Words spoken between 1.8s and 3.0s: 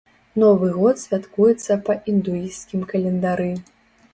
па індуісцкім